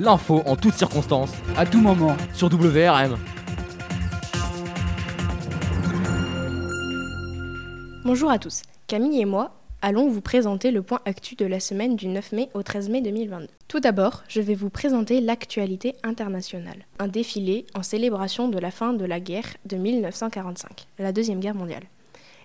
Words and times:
L'info 0.00 0.42
en 0.46 0.56
toutes 0.56 0.72
circonstances. 0.72 1.32
À 1.58 1.66
tout 1.66 1.80
moment. 1.80 2.16
Sur 2.32 2.48
WRM. 2.48 3.18
Bonjour 8.06 8.30
à 8.30 8.38
tous. 8.38 8.62
Camille 8.86 9.20
et 9.20 9.26
moi 9.26 9.52
allons 9.82 10.08
vous 10.08 10.22
présenter 10.22 10.70
le 10.70 10.80
point 10.80 11.00
actu 11.04 11.34
de 11.34 11.44
la 11.44 11.60
semaine 11.60 11.96
du 11.96 12.08
9 12.08 12.32
mai 12.32 12.48
au 12.54 12.62
13 12.62 12.88
mai 12.88 13.02
2022. 13.02 13.48
Tout 13.68 13.80
d'abord, 13.80 14.22
je 14.28 14.40
vais 14.40 14.54
vous 14.54 14.70
présenter 14.70 15.20
l'actualité 15.20 15.94
internationale, 16.02 16.86
un 16.98 17.08
défilé 17.08 17.66
en 17.74 17.82
célébration 17.82 18.48
de 18.48 18.58
la 18.58 18.70
fin 18.70 18.94
de 18.94 19.04
la 19.04 19.20
guerre 19.20 19.56
de 19.66 19.76
1945, 19.76 20.86
la 20.98 21.12
Deuxième 21.12 21.40
Guerre 21.40 21.54
mondiale. 21.54 21.84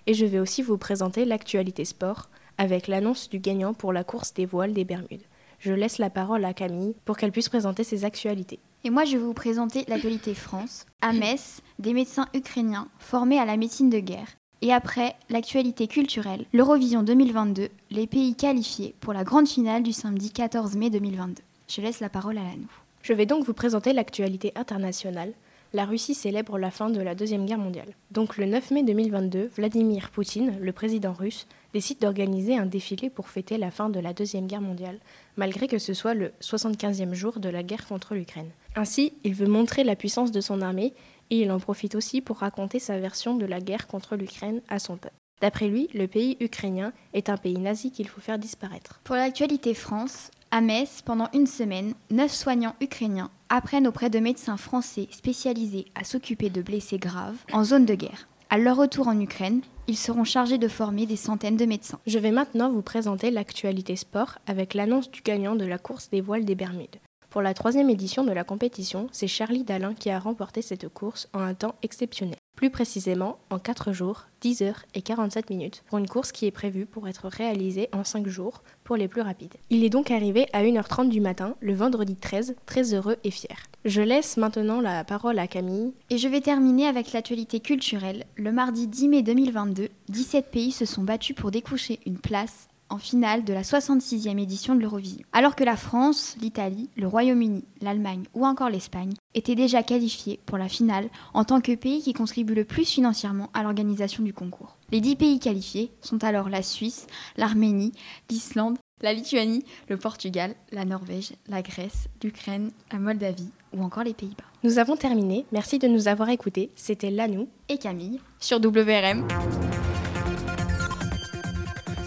Et 0.06 0.12
je 0.12 0.26
vais 0.26 0.40
aussi 0.40 0.62
vous 0.62 0.78
présenter 0.78 1.24
l'actualité 1.24 1.86
sport 1.86 2.28
avec 2.58 2.86
l'annonce 2.86 3.28
du 3.30 3.38
gagnant 3.38 3.74
pour 3.74 3.92
la 3.92 4.04
course 4.04 4.34
des 4.34 4.46
voiles 4.46 4.72
des 4.72 4.84
Bermudes. 4.84 5.24
Je 5.58 5.72
laisse 5.72 5.98
la 5.98 6.10
parole 6.10 6.44
à 6.44 6.54
Camille 6.54 6.94
pour 7.04 7.16
qu'elle 7.16 7.32
puisse 7.32 7.48
présenter 7.48 7.84
ses 7.84 8.04
actualités. 8.04 8.60
Et 8.84 8.90
moi, 8.90 9.04
je 9.04 9.16
vais 9.16 9.22
vous 9.22 9.34
présenter 9.34 9.84
l'actualité 9.88 10.34
France. 10.34 10.86
À 11.00 11.12
Metz, 11.12 11.60
des 11.78 11.92
médecins 11.92 12.28
ukrainiens 12.34 12.88
formés 12.98 13.38
à 13.38 13.44
la 13.44 13.56
médecine 13.56 13.90
de 13.90 13.98
guerre. 13.98 14.28
Et 14.62 14.72
après, 14.72 15.14
l'actualité 15.28 15.86
culturelle, 15.86 16.46
l'Eurovision 16.52 17.02
2022, 17.02 17.68
les 17.90 18.06
pays 18.06 18.34
qualifiés 18.34 18.94
pour 19.00 19.12
la 19.12 19.24
grande 19.24 19.48
finale 19.48 19.82
du 19.82 19.92
samedi 19.92 20.30
14 20.30 20.76
mai 20.76 20.88
2022. 20.90 21.42
Je 21.68 21.80
laisse 21.80 22.00
la 22.00 22.08
parole 22.08 22.38
à 22.38 22.42
la 22.42 22.56
nous. 22.56 22.70
Je 23.02 23.12
vais 23.12 23.26
donc 23.26 23.44
vous 23.44 23.52
présenter 23.54 23.92
l'actualité 23.92 24.52
internationale. 24.56 25.32
La 25.72 25.84
Russie 25.84 26.14
célèbre 26.14 26.58
la 26.58 26.70
fin 26.70 26.90
de 26.90 27.00
la 27.00 27.14
Deuxième 27.14 27.44
Guerre 27.44 27.58
mondiale. 27.58 27.94
Donc 28.12 28.36
le 28.36 28.46
9 28.46 28.70
mai 28.70 28.82
2022, 28.84 29.50
Vladimir 29.56 30.10
Poutine, 30.10 30.58
le 30.60 30.72
président 30.72 31.12
russe, 31.12 31.46
décide 31.72 31.98
d'organiser 31.98 32.56
un 32.56 32.66
défilé 32.66 33.10
pour 33.10 33.28
fêter 33.28 33.58
la 33.58 33.70
fin 33.70 33.88
de 33.90 33.98
la 33.98 34.12
Deuxième 34.12 34.46
Guerre 34.46 34.60
mondiale, 34.60 34.98
malgré 35.36 35.66
que 35.66 35.78
ce 35.78 35.92
soit 35.92 36.14
le 36.14 36.32
75e 36.40 37.14
jour 37.14 37.40
de 37.40 37.48
la 37.48 37.62
guerre 37.62 37.86
contre 37.86 38.14
l'Ukraine. 38.14 38.50
Ainsi, 38.76 39.12
il 39.24 39.34
veut 39.34 39.48
montrer 39.48 39.82
la 39.82 39.96
puissance 39.96 40.30
de 40.30 40.40
son 40.40 40.62
armée 40.62 40.94
et 41.30 41.40
il 41.40 41.50
en 41.50 41.58
profite 41.58 41.96
aussi 41.96 42.20
pour 42.20 42.38
raconter 42.38 42.78
sa 42.78 42.98
version 42.98 43.34
de 43.34 43.44
la 43.44 43.60
guerre 43.60 43.88
contre 43.88 44.16
l'Ukraine 44.16 44.62
à 44.68 44.78
son 44.78 44.96
peuple. 44.96 45.14
D'après 45.42 45.68
lui, 45.68 45.88
le 45.92 46.06
pays 46.06 46.38
ukrainien 46.40 46.92
est 47.12 47.28
un 47.28 47.36
pays 47.36 47.58
nazi 47.58 47.90
qu'il 47.90 48.08
faut 48.08 48.22
faire 48.22 48.38
disparaître. 48.38 49.00
Pour 49.04 49.16
l'actualité 49.16 49.74
France, 49.74 50.30
à 50.50 50.60
Metz, 50.60 51.02
pendant 51.04 51.28
une 51.34 51.46
semaine, 51.46 51.94
neuf 52.10 52.32
soignants 52.32 52.76
ukrainiens 52.80 53.30
apprennent 53.48 53.86
auprès 53.86 54.10
de 54.10 54.18
médecins 54.18 54.56
français 54.56 55.08
spécialisés 55.10 55.86
à 55.94 56.04
s'occuper 56.04 56.50
de 56.50 56.62
blessés 56.62 56.98
graves 56.98 57.36
en 57.52 57.64
zone 57.64 57.84
de 57.84 57.94
guerre. 57.94 58.28
À 58.48 58.58
leur 58.58 58.76
retour 58.76 59.08
en 59.08 59.18
Ukraine, 59.18 59.60
ils 59.88 59.96
seront 59.96 60.24
chargés 60.24 60.58
de 60.58 60.68
former 60.68 61.06
des 61.06 61.16
centaines 61.16 61.56
de 61.56 61.64
médecins. 61.64 61.98
Je 62.06 62.18
vais 62.18 62.30
maintenant 62.30 62.70
vous 62.70 62.82
présenter 62.82 63.30
l'actualité 63.30 63.96
sport 63.96 64.38
avec 64.46 64.74
l'annonce 64.74 65.10
du 65.10 65.20
gagnant 65.20 65.56
de 65.56 65.64
la 65.64 65.78
course 65.78 66.10
des 66.10 66.20
voiles 66.20 66.44
des 66.44 66.54
Bermudes. 66.54 66.96
Pour 67.36 67.42
la 67.42 67.52
troisième 67.52 67.90
édition 67.90 68.24
de 68.24 68.32
la 68.32 68.44
compétition, 68.44 69.08
c'est 69.12 69.26
Charlie 69.26 69.62
Dalin 69.62 69.92
qui 69.92 70.08
a 70.08 70.18
remporté 70.18 70.62
cette 70.62 70.88
course 70.88 71.28
en 71.34 71.40
un 71.40 71.52
temps 71.52 71.74
exceptionnel. 71.82 72.38
Plus 72.56 72.70
précisément, 72.70 73.36
en 73.50 73.58
4 73.58 73.92
jours, 73.92 74.28
10 74.40 74.62
heures 74.62 74.82
et 74.94 75.02
47 75.02 75.50
minutes, 75.50 75.84
pour 75.86 75.98
une 75.98 76.08
course 76.08 76.32
qui 76.32 76.46
est 76.46 76.50
prévue 76.50 76.86
pour 76.86 77.06
être 77.08 77.28
réalisée 77.28 77.90
en 77.92 78.04
5 78.04 78.26
jours 78.26 78.62
pour 78.84 78.96
les 78.96 79.06
plus 79.06 79.20
rapides. 79.20 79.52
Il 79.68 79.84
est 79.84 79.90
donc 79.90 80.10
arrivé 80.10 80.46
à 80.54 80.62
1h30 80.62 81.10
du 81.10 81.20
matin, 81.20 81.56
le 81.60 81.74
vendredi 81.74 82.16
13, 82.16 82.56
très 82.64 82.94
heureux 82.94 83.18
et 83.22 83.30
fier. 83.30 83.58
Je 83.84 84.00
laisse 84.00 84.38
maintenant 84.38 84.80
la 84.80 85.04
parole 85.04 85.38
à 85.38 85.46
Camille. 85.46 85.92
Et 86.08 86.16
je 86.16 86.28
vais 86.28 86.40
terminer 86.40 86.86
avec 86.86 87.12
l'actualité 87.12 87.60
culturelle. 87.60 88.24
Le 88.36 88.50
mardi 88.50 88.86
10 88.86 89.08
mai 89.08 89.20
2022, 89.20 89.90
17 90.08 90.50
pays 90.50 90.72
se 90.72 90.86
sont 90.86 91.02
battus 91.02 91.36
pour 91.36 91.50
découcher 91.50 92.00
une 92.06 92.16
place 92.16 92.68
en 92.88 92.98
finale 92.98 93.44
de 93.44 93.52
la 93.52 93.62
66e 93.62 94.38
édition 94.38 94.74
de 94.74 94.80
l'Eurovision. 94.80 95.24
Alors 95.32 95.56
que 95.56 95.64
la 95.64 95.76
France, 95.76 96.36
l'Italie, 96.40 96.88
le 96.96 97.06
Royaume-Uni, 97.06 97.64
l'Allemagne 97.80 98.24
ou 98.34 98.46
encore 98.46 98.70
l'Espagne 98.70 99.14
étaient 99.34 99.54
déjà 99.54 99.82
qualifiés 99.82 100.40
pour 100.46 100.58
la 100.58 100.68
finale 100.68 101.08
en 101.34 101.44
tant 101.44 101.60
que 101.60 101.74
pays 101.74 102.02
qui 102.02 102.12
contribuent 102.12 102.54
le 102.54 102.64
plus 102.64 102.84
financièrement 102.84 103.50
à 103.54 103.62
l'organisation 103.62 104.22
du 104.22 104.32
concours. 104.32 104.76
Les 104.90 105.00
10 105.00 105.16
pays 105.16 105.40
qualifiés 105.40 105.90
sont 106.00 106.22
alors 106.24 106.48
la 106.48 106.62
Suisse, 106.62 107.06
l'Arménie, 107.36 107.92
l'Islande, 108.30 108.78
la 109.02 109.12
Lituanie, 109.12 109.64
le 109.88 109.96
Portugal, 109.96 110.54
la 110.72 110.84
Norvège, 110.84 111.32
la 111.48 111.62
Grèce, 111.62 112.08
l'Ukraine, 112.22 112.70
la 112.92 112.98
Moldavie 112.98 113.50
ou 113.74 113.82
encore 113.82 114.04
les 114.04 114.14
Pays-Bas. 114.14 114.44
Nous 114.62 114.78
avons 114.78 114.96
terminé, 114.96 115.44
merci 115.52 115.78
de 115.78 115.88
nous 115.88 116.08
avoir 116.08 116.30
écoutés. 116.30 116.70
C'était 116.76 117.10
Lanou 117.10 117.48
et 117.68 117.78
Camille 117.78 118.20
sur 118.40 118.58
WRM. 118.58 119.26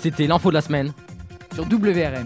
C'était 0.02 0.28
l'info 0.28 0.50
de 0.50 0.54
la 0.54 0.62
semaine 0.62 0.94
sur 1.54 1.66
WRM. 1.66 2.26